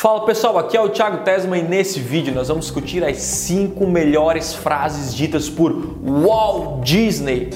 Fala 0.00 0.24
pessoal, 0.24 0.56
aqui 0.56 0.78
é 0.78 0.80
o 0.80 0.88
Thiago 0.88 1.18
Tesma 1.24 1.58
e 1.58 1.62
nesse 1.62 2.00
vídeo 2.00 2.32
nós 2.32 2.48
vamos 2.48 2.64
discutir 2.64 3.04
as 3.04 3.18
5 3.18 3.86
melhores 3.86 4.54
frases 4.54 5.14
ditas 5.14 5.50
por 5.50 5.72
Walt 6.02 6.82
Disney. 6.82 7.50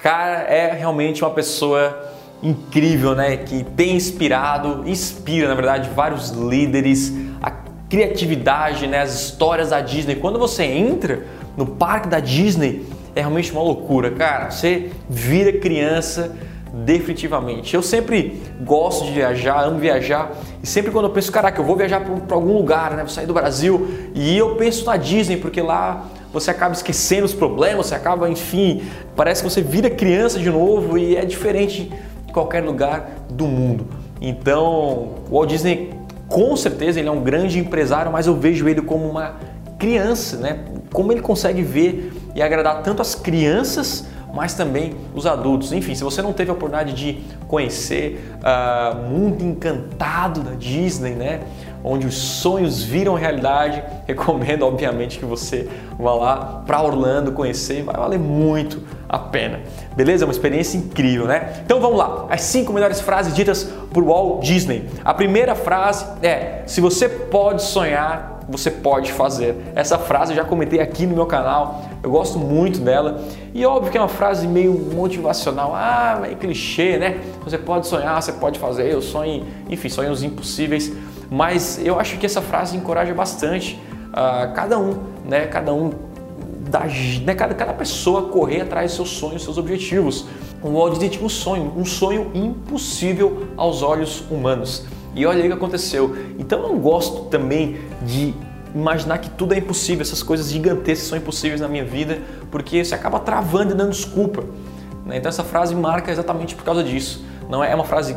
Cara, 0.00 0.42
é 0.42 0.72
realmente 0.72 1.24
uma 1.24 1.32
pessoa 1.32 2.08
incrível, 2.40 3.16
né? 3.16 3.36
Que 3.38 3.64
tem 3.64 3.96
inspirado, 3.96 4.88
inspira 4.88 5.48
na 5.48 5.56
verdade 5.56 5.90
vários 5.92 6.30
líderes, 6.30 7.12
a 7.42 7.50
criatividade, 7.88 8.86
né? 8.86 9.00
As 9.00 9.12
histórias 9.12 9.70
da 9.70 9.80
Disney. 9.80 10.14
Quando 10.14 10.38
você 10.38 10.62
entra 10.62 11.26
no 11.56 11.66
parque 11.66 12.06
da 12.06 12.20
Disney, 12.20 12.86
é 13.16 13.22
realmente 13.22 13.50
uma 13.50 13.60
loucura, 13.60 14.12
cara. 14.12 14.52
Você 14.52 14.92
vira 15.08 15.52
criança 15.58 16.36
definitivamente. 16.72 17.74
Eu 17.74 17.82
sempre 17.82 18.40
gosto 18.60 19.04
de 19.04 19.12
viajar, 19.12 19.64
amo 19.64 19.78
viajar 19.78 20.32
e 20.62 20.66
sempre 20.66 20.90
quando 20.90 21.06
eu 21.06 21.10
penso, 21.10 21.30
caraca, 21.32 21.60
eu 21.60 21.64
vou 21.64 21.76
viajar 21.76 22.00
para 22.00 22.36
algum 22.36 22.56
lugar, 22.56 22.92
né? 22.92 22.98
Vou 22.98 23.08
sair 23.08 23.26
do 23.26 23.34
Brasil 23.34 23.88
e 24.14 24.36
eu 24.36 24.56
penso 24.56 24.84
na 24.84 24.96
Disney 24.96 25.36
porque 25.36 25.60
lá 25.60 26.06
você 26.32 26.50
acaba 26.50 26.72
esquecendo 26.72 27.24
os 27.24 27.34
problemas, 27.34 27.86
você 27.86 27.94
acaba, 27.94 28.28
enfim, 28.28 28.82
parece 29.16 29.42
que 29.42 29.50
você 29.50 29.60
vira 29.60 29.90
criança 29.90 30.38
de 30.38 30.50
novo 30.50 30.96
e 30.96 31.16
é 31.16 31.24
diferente 31.24 31.92
de 32.26 32.32
qualquer 32.32 32.62
lugar 32.62 33.10
do 33.28 33.46
mundo. 33.46 33.86
Então, 34.20 35.14
o 35.28 35.36
Walt 35.36 35.48
Disney 35.48 35.90
com 36.28 36.56
certeza 36.56 37.00
ele 37.00 37.08
é 37.08 37.12
um 37.12 37.22
grande 37.22 37.58
empresário, 37.58 38.12
mas 38.12 38.28
eu 38.28 38.36
vejo 38.36 38.68
ele 38.68 38.80
como 38.80 39.08
uma 39.08 39.34
criança, 39.78 40.36
né? 40.36 40.60
Como 40.92 41.10
ele 41.10 41.20
consegue 41.20 41.62
ver 41.62 42.12
e 42.34 42.42
agradar 42.42 42.82
tanto 42.82 43.02
as 43.02 43.14
crianças 43.14 44.06
mas 44.32 44.54
também 44.54 44.94
os 45.14 45.26
adultos. 45.26 45.72
Enfim, 45.72 45.94
se 45.94 46.04
você 46.04 46.22
não 46.22 46.32
teve 46.32 46.50
a 46.50 46.54
oportunidade 46.54 46.92
de 46.92 47.22
conhecer 47.48 48.32
o 48.34 48.36
uh, 48.36 48.40
ah, 48.42 48.96
mundo 49.08 49.44
encantado 49.44 50.40
da 50.40 50.52
Disney, 50.52 51.12
né? 51.12 51.40
Onde 51.82 52.06
os 52.06 52.14
sonhos 52.14 52.82
viram 52.82 53.14
realidade, 53.14 53.82
recomendo 54.06 54.66
obviamente 54.66 55.18
que 55.18 55.24
você 55.24 55.68
vá 55.98 56.14
lá 56.14 56.62
para 56.66 56.82
Orlando 56.82 57.32
conhecer, 57.32 57.82
vai 57.82 57.96
valer 57.96 58.18
muito 58.18 58.82
a 59.08 59.18
pena. 59.18 59.60
Beleza? 59.96 60.24
É 60.24 60.26
uma 60.26 60.32
experiência 60.32 60.78
incrível, 60.78 61.26
né? 61.26 61.62
Então 61.64 61.80
vamos 61.80 61.98
lá, 61.98 62.26
as 62.30 62.42
cinco 62.42 62.72
melhores 62.72 63.00
frases 63.00 63.34
ditas 63.34 63.64
por 63.92 64.04
Walt 64.04 64.44
Disney. 64.44 64.88
A 65.04 65.12
primeira 65.12 65.54
frase 65.54 66.06
é: 66.22 66.62
se 66.66 66.80
você 66.80 67.08
pode 67.08 67.62
sonhar, 67.62 68.40
você 68.50 68.70
pode 68.70 69.12
fazer. 69.12 69.56
Essa 69.74 69.96
frase 69.96 70.32
eu 70.32 70.36
já 70.36 70.44
comentei 70.44 70.80
aqui 70.80 71.06
no 71.06 71.14
meu 71.14 71.26
canal, 71.26 71.82
eu 72.02 72.10
gosto 72.10 72.38
muito 72.38 72.80
dela. 72.80 73.22
E 73.52 73.64
óbvio 73.66 73.92
que 73.92 73.98
é 73.98 74.00
uma 74.00 74.08
frase 74.08 74.46
meio 74.46 74.72
motivacional, 74.72 75.74
ah, 75.74 76.18
meio 76.20 76.36
clichê, 76.36 76.96
né? 76.96 77.20
Você 77.44 77.58
pode 77.58 77.86
sonhar, 77.86 78.22
você 78.22 78.32
pode 78.32 78.58
fazer, 78.58 78.90
eu 78.90 79.02
sonho, 79.02 79.44
enfim, 79.68 79.88
sonhos 79.88 80.22
impossíveis. 80.22 80.92
Mas 81.30 81.78
eu 81.84 81.98
acho 82.00 82.16
que 82.18 82.26
essa 82.26 82.40
frase 82.40 82.76
encoraja 82.76 83.12
bastante 83.12 83.80
uh, 84.08 84.52
cada 84.54 84.78
um, 84.78 84.96
né? 85.24 85.46
Cada 85.46 85.74
um 85.74 85.90
da, 86.70 86.84
né? 87.24 87.34
cada, 87.34 87.54
cada 87.54 87.72
pessoa 87.74 88.28
correr 88.28 88.62
atrás 88.62 88.90
dos 88.90 88.96
seus 88.96 89.18
sonhos, 89.18 89.44
seus 89.44 89.58
objetivos. 89.58 90.26
O 90.62 90.70
Walt 90.70 90.98
um 91.22 91.28
sonho, 91.28 91.72
um 91.76 91.84
sonho 91.84 92.30
impossível 92.34 93.48
aos 93.56 93.82
olhos 93.82 94.22
humanos. 94.30 94.84
E 95.14 95.26
olha 95.26 95.42
aí 95.42 95.48
o 95.48 95.50
que 95.50 95.56
aconteceu. 95.56 96.16
Então 96.38 96.62
eu 96.62 96.68
não 96.68 96.78
gosto 96.78 97.24
também 97.24 97.78
de 98.02 98.34
imaginar 98.74 99.18
que 99.18 99.30
tudo 99.30 99.54
é 99.54 99.58
impossível, 99.58 100.02
essas 100.02 100.22
coisas 100.22 100.50
gigantescas 100.50 101.08
são 101.08 101.18
impossíveis 101.18 101.60
na 101.60 101.68
minha 101.68 101.84
vida, 101.84 102.20
porque 102.50 102.84
você 102.84 102.94
acaba 102.94 103.18
travando 103.18 103.72
e 103.72 103.74
dando 103.74 103.90
desculpa. 103.90 104.44
Né? 105.04 105.16
Então 105.16 105.28
essa 105.28 105.44
frase 105.44 105.74
marca 105.74 106.10
exatamente 106.10 106.54
por 106.54 106.64
causa 106.64 106.82
disso. 106.82 107.24
Não 107.48 107.64
é 107.64 107.74
uma 107.74 107.84
frase 107.84 108.14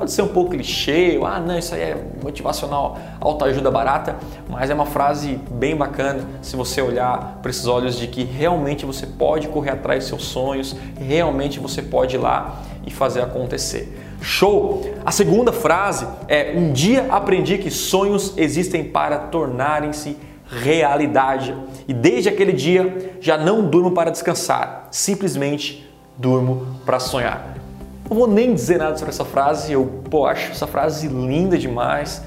pode 0.00 0.12
ser 0.12 0.22
um 0.22 0.28
pouco 0.28 0.52
clichê, 0.52 1.20
ah 1.24 1.38
não, 1.38 1.58
isso 1.58 1.74
aí 1.74 1.82
é 1.82 2.10
motivacional, 2.22 2.98
autoajuda 3.20 3.70
barata, 3.70 4.16
mas 4.48 4.70
é 4.70 4.74
uma 4.74 4.86
frase 4.86 5.38
bem 5.50 5.76
bacana 5.76 6.24
se 6.40 6.56
você 6.56 6.80
olhar 6.80 7.38
para 7.42 7.50
esses 7.50 7.66
olhos 7.66 7.98
de 7.98 8.06
que 8.06 8.24
realmente 8.24 8.86
você 8.86 9.06
pode 9.06 9.48
correr 9.48 9.72
atrás 9.72 10.04
dos 10.04 10.08
seus 10.08 10.24
sonhos, 10.24 10.74
realmente 10.98 11.60
você 11.60 11.82
pode 11.82 12.16
ir 12.16 12.18
lá 12.18 12.62
e 12.86 12.90
fazer 12.90 13.20
acontecer. 13.20 13.96
Show! 14.22 14.82
A 15.04 15.10
segunda 15.10 15.52
frase 15.52 16.06
é: 16.28 16.52
Um 16.56 16.72
dia 16.72 17.06
aprendi 17.10 17.58
que 17.58 17.70
sonhos 17.70 18.34
existem 18.36 18.84
para 18.84 19.18
tornarem-se 19.18 20.16
realidade. 20.46 21.54
E 21.86 21.94
desde 21.94 22.28
aquele 22.28 22.52
dia 22.52 23.16
já 23.20 23.38
não 23.38 23.68
durmo 23.68 23.92
para 23.92 24.10
descansar, 24.10 24.88
simplesmente 24.90 25.88
durmo 26.16 26.66
para 26.84 26.98
sonhar. 26.98 27.54
Não 28.08 28.16
vou 28.16 28.26
nem 28.26 28.52
dizer 28.52 28.78
nada 28.78 28.96
sobre 28.96 29.10
essa 29.10 29.24
frase, 29.24 29.72
eu 29.72 29.86
pô, 30.10 30.26
acho 30.26 30.50
essa 30.50 30.66
frase 30.66 31.06
linda 31.06 31.56
demais. 31.56 32.22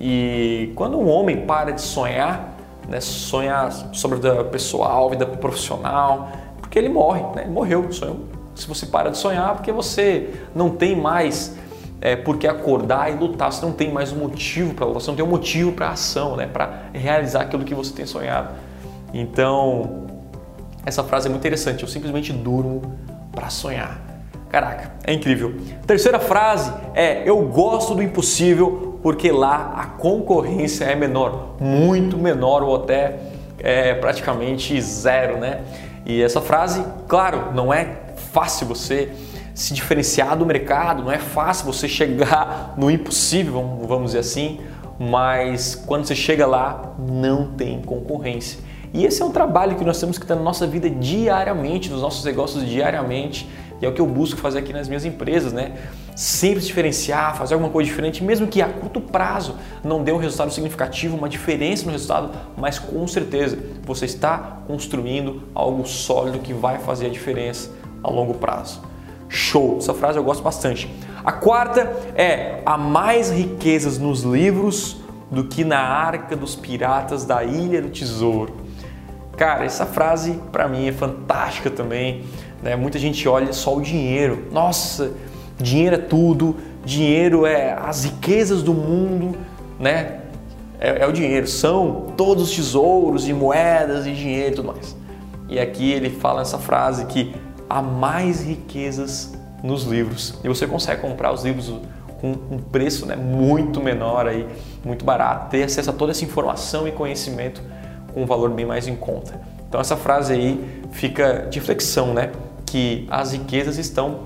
E 0.00 0.72
quando 0.74 0.98
um 0.98 1.08
homem 1.08 1.46
para 1.46 1.70
de 1.70 1.80
sonhar, 1.80 2.56
né, 2.88 3.00
sonhar 3.00 3.70
sobre 3.92 4.18
a 4.18 4.20
vida 4.20 4.44
pessoal, 4.44 5.08
vida 5.10 5.26
profissional, 5.26 6.28
porque 6.60 6.78
ele 6.78 6.88
morre, 6.88 7.22
né, 7.36 7.42
ele 7.42 7.50
morreu, 7.50 7.90
sonhou 7.92 8.37
se 8.58 8.66
você 8.66 8.86
para 8.86 9.10
de 9.10 9.18
sonhar, 9.18 9.54
porque 9.54 9.70
você 9.70 10.30
não 10.54 10.70
tem 10.70 10.96
mais 10.96 11.56
é, 12.00 12.16
por 12.16 12.38
que 12.38 12.46
acordar 12.46 13.10
e 13.10 13.16
lutar, 13.16 13.52
você 13.52 13.64
não 13.64 13.72
tem 13.72 13.92
mais 13.92 14.12
um 14.12 14.16
motivo 14.16 14.74
para 14.74 14.84
lutar, 14.86 15.00
você 15.00 15.10
não 15.10 15.16
tem 15.16 15.24
um 15.24 15.28
motivo 15.28 15.72
para 15.72 15.90
ação, 15.90 16.36
né, 16.36 16.46
para 16.46 16.82
realizar 16.92 17.42
aquilo 17.42 17.64
que 17.64 17.74
você 17.74 17.92
tem 17.92 18.06
sonhado. 18.06 18.50
Então, 19.14 20.06
essa 20.84 21.02
frase 21.04 21.26
é 21.26 21.30
muito 21.30 21.42
interessante, 21.42 21.82
eu 21.82 21.88
simplesmente 21.88 22.32
durmo 22.32 22.82
para 23.32 23.48
sonhar. 23.48 24.00
Caraca, 24.50 24.92
é 25.04 25.12
incrível. 25.12 25.54
Terceira 25.86 26.18
frase 26.18 26.72
é: 26.94 27.22
Eu 27.28 27.42
gosto 27.42 27.94
do 27.94 28.02
impossível 28.02 28.98
porque 29.02 29.30
lá 29.30 29.74
a 29.76 29.84
concorrência 29.84 30.86
é 30.86 30.94
menor, 30.94 31.56
muito 31.60 32.16
menor 32.16 32.62
ou 32.62 32.74
até 32.74 33.18
é, 33.58 33.94
praticamente 33.94 34.80
zero, 34.80 35.36
né? 35.36 35.60
E 36.06 36.22
essa 36.22 36.40
frase, 36.40 36.82
claro, 37.06 37.52
não 37.54 37.72
é 37.72 38.07
fácil 38.32 38.66
você 38.66 39.10
se 39.54 39.74
diferenciar 39.74 40.36
do 40.36 40.46
mercado, 40.46 41.02
não 41.02 41.10
é 41.10 41.18
fácil 41.18 41.66
você 41.66 41.88
chegar 41.88 42.74
no 42.76 42.90
impossível, 42.90 43.52
vamos 43.86 44.12
dizer 44.12 44.20
assim, 44.20 44.60
mas 44.98 45.74
quando 45.74 46.04
você 46.04 46.14
chega 46.14 46.46
lá, 46.46 46.94
não 46.98 47.52
tem 47.52 47.80
concorrência. 47.82 48.60
E 48.92 49.04
esse 49.04 49.20
é 49.20 49.24
um 49.24 49.30
trabalho 49.30 49.76
que 49.76 49.84
nós 49.84 50.00
temos 50.00 50.18
que 50.18 50.24
ter 50.24 50.34
na 50.34 50.42
nossa 50.42 50.66
vida 50.66 50.88
diariamente, 50.88 51.90
nos 51.90 52.00
nossos 52.00 52.24
negócios 52.24 52.64
diariamente, 52.66 53.48
e 53.80 53.86
é 53.86 53.88
o 53.88 53.92
que 53.92 54.00
eu 54.00 54.06
busco 54.06 54.40
fazer 54.40 54.58
aqui 54.58 54.72
nas 54.72 54.88
minhas 54.88 55.04
empresas, 55.04 55.52
né? 55.52 55.72
Sempre 56.16 56.60
se 56.60 56.66
diferenciar, 56.66 57.36
fazer 57.36 57.54
alguma 57.54 57.70
coisa 57.70 57.88
diferente, 57.88 58.24
mesmo 58.24 58.48
que 58.48 58.60
a 58.60 58.68
curto 58.68 59.00
prazo 59.00 59.54
não 59.84 60.02
dê 60.02 60.10
um 60.10 60.16
resultado 60.16 60.52
significativo, 60.52 61.16
uma 61.16 61.28
diferença 61.28 61.84
no 61.84 61.92
resultado, 61.92 62.30
mas 62.56 62.78
com 62.78 63.06
certeza 63.06 63.56
você 63.84 64.04
está 64.04 64.62
construindo 64.66 65.44
algo 65.54 65.86
sólido 65.86 66.40
que 66.40 66.52
vai 66.52 66.78
fazer 66.78 67.06
a 67.06 67.10
diferença 67.10 67.70
a 68.02 68.10
longo 68.10 68.34
prazo. 68.34 68.80
Show! 69.28 69.78
Essa 69.78 69.92
frase 69.92 70.18
eu 70.18 70.24
gosto 70.24 70.42
bastante. 70.42 70.90
A 71.24 71.32
quarta 71.32 71.92
é: 72.14 72.62
há 72.64 72.78
mais 72.78 73.30
riquezas 73.30 73.98
nos 73.98 74.22
livros 74.22 74.96
do 75.30 75.44
que 75.44 75.64
na 75.64 75.80
arca 75.80 76.34
dos 76.34 76.56
piratas 76.56 77.24
da 77.24 77.44
Ilha 77.44 77.82
do 77.82 77.90
Tesouro. 77.90 78.54
Cara, 79.36 79.64
essa 79.64 79.86
frase 79.86 80.40
para 80.50 80.66
mim 80.66 80.88
é 80.88 80.92
fantástica 80.92 81.70
também. 81.70 82.24
Né? 82.62 82.74
Muita 82.76 82.98
gente 82.98 83.28
olha 83.28 83.52
só 83.52 83.76
o 83.76 83.80
dinheiro. 83.80 84.46
Nossa, 84.50 85.12
dinheiro 85.58 85.96
é 85.96 85.98
tudo, 85.98 86.56
dinheiro 86.84 87.46
é 87.46 87.72
as 87.74 88.04
riquezas 88.04 88.62
do 88.62 88.72
mundo, 88.72 89.36
né? 89.78 90.20
É, 90.80 91.02
é 91.02 91.06
o 91.06 91.12
dinheiro, 91.12 91.46
são 91.46 92.12
todos 92.16 92.50
os 92.50 92.56
tesouros 92.56 93.28
e 93.28 93.32
moedas 93.32 94.06
e 94.06 94.12
dinheiro 94.12 94.52
e 94.52 94.56
tudo 94.56 94.68
mais. 94.68 94.96
E 95.48 95.58
aqui 95.58 95.90
ele 95.90 96.10
fala 96.10 96.42
essa 96.42 96.58
frase 96.58 97.06
que 97.06 97.34
há 97.68 97.82
mais 97.82 98.42
riquezas 98.42 99.34
nos 99.62 99.84
livros. 99.84 100.34
E 100.42 100.48
você 100.48 100.66
consegue 100.66 101.00
comprar 101.00 101.32
os 101.32 101.44
livros 101.44 101.72
com 102.20 102.32
um 102.50 102.58
preço 102.58 103.06
né, 103.06 103.14
muito 103.14 103.80
menor, 103.80 104.26
aí, 104.26 104.46
muito 104.84 105.04
barato, 105.04 105.50
ter 105.50 105.62
acesso 105.62 105.90
a 105.90 105.92
toda 105.92 106.10
essa 106.10 106.24
informação 106.24 106.86
e 106.88 106.92
conhecimento 106.92 107.62
com 108.12 108.22
um 108.22 108.26
valor 108.26 108.50
bem 108.50 108.66
mais 108.66 108.88
em 108.88 108.96
conta. 108.96 109.40
Então 109.68 109.80
essa 109.80 109.96
frase 109.96 110.32
aí 110.32 110.82
fica 110.90 111.46
de 111.50 111.60
flexão, 111.60 112.14
né? 112.14 112.32
Que 112.66 113.06
as 113.10 113.32
riquezas 113.32 113.78
estão 113.78 114.20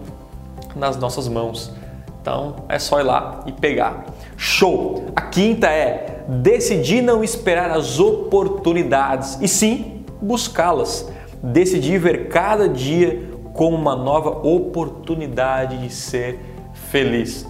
nas 0.75 0.97
nossas 0.97 1.29
mãos. 1.29 1.73
Então 2.21 2.65
é 2.69 2.79
só 2.79 3.01
ir 3.01 3.03
lá 3.03 3.43
e 3.47 3.53
pegar. 3.53 4.07
Show! 4.37 5.07
A 5.17 5.23
quinta 5.23 5.67
é 5.67 6.25
decidir 6.29 7.03
não 7.03 7.23
esperar 7.25 7.71
as 7.71 7.99
oportunidades 7.99 9.39
e 9.41 9.49
sim 9.49 10.05
buscá-las. 10.21 11.11
Decidir 11.43 11.99
ver 11.99 12.29
cada 12.29 12.69
dia 12.69 13.32
como 13.53 13.77
uma 13.77 13.95
nova 13.95 14.31
oportunidade 14.31 15.79
de 15.79 15.91
ser 15.91 16.41
feliz. 16.91 17.47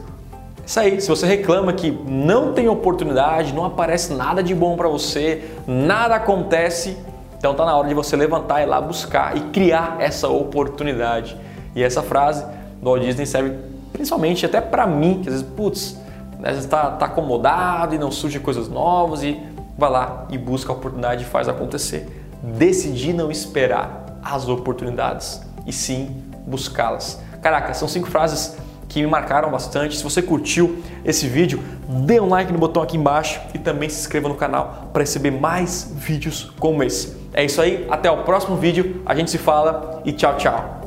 Isso 0.64 0.78
aí, 0.78 1.00
se 1.00 1.08
você 1.08 1.26
reclama 1.26 1.72
que 1.72 1.90
não 1.90 2.52
tem 2.52 2.68
oportunidade, 2.68 3.52
não 3.52 3.64
aparece 3.64 4.14
nada 4.14 4.42
de 4.42 4.54
bom 4.54 4.76
para 4.76 4.88
você, 4.88 5.50
nada 5.66 6.14
acontece, 6.14 6.96
então 7.36 7.54
tá 7.54 7.64
na 7.64 7.76
hora 7.76 7.88
de 7.88 7.94
você 7.94 8.14
levantar 8.14 8.62
e 8.62 8.66
lá 8.66 8.80
buscar 8.80 9.36
e 9.36 9.40
criar 9.50 9.96
essa 10.00 10.28
oportunidade. 10.28 11.36
E 11.74 11.82
essa 11.82 12.02
frase 12.02 12.44
do 12.80 12.90
Walt 12.90 13.02
Disney 13.02 13.26
serve 13.26 13.56
principalmente 13.92 14.46
até 14.46 14.60
para 14.60 14.86
mim, 14.86 15.20
que 15.22 15.28
às 15.28 15.34
vezes, 15.34 15.48
putz, 15.56 16.00
às 16.38 16.50
vezes 16.50 16.64
está 16.64 16.92
tá 16.92 17.06
acomodado 17.06 17.94
e 17.94 17.98
não 17.98 18.10
surgem 18.10 18.40
coisas 18.40 18.68
novas 18.68 19.22
e 19.22 19.40
vai 19.76 19.90
lá 19.90 20.26
e 20.30 20.38
busca 20.38 20.72
a 20.72 20.76
oportunidade 20.76 21.24
e 21.24 21.26
faz 21.26 21.48
acontecer. 21.48 22.24
Decidir 22.42 23.12
não 23.12 23.30
esperar 23.30 24.20
as 24.22 24.48
oportunidades 24.48 25.40
e 25.66 25.72
sim 25.72 26.22
buscá-las. 26.46 27.20
Caraca, 27.40 27.74
são 27.74 27.88
cinco 27.88 28.08
frases 28.08 28.56
que 28.88 29.00
me 29.00 29.06
marcaram 29.06 29.50
bastante. 29.50 29.96
Se 29.96 30.04
você 30.04 30.20
curtiu 30.20 30.82
esse 31.04 31.26
vídeo, 31.26 31.62
dê 32.04 32.20
um 32.20 32.28
like 32.28 32.52
no 32.52 32.58
botão 32.58 32.82
aqui 32.82 32.96
embaixo 32.96 33.40
e 33.54 33.58
também 33.58 33.88
se 33.88 34.00
inscreva 34.00 34.28
no 34.28 34.34
canal 34.34 34.90
para 34.92 35.02
receber 35.02 35.30
mais 35.30 35.90
vídeos 35.94 36.52
como 36.58 36.82
esse. 36.82 37.16
É 37.32 37.44
isso 37.44 37.60
aí, 37.60 37.86
até 37.90 38.10
o 38.10 38.24
próximo 38.24 38.56
vídeo, 38.56 39.02
a 39.06 39.14
gente 39.14 39.30
se 39.30 39.38
fala 39.38 40.02
e 40.04 40.12
tchau, 40.12 40.36
tchau. 40.36 40.81